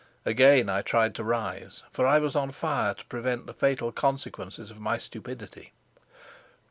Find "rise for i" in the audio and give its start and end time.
1.23-2.17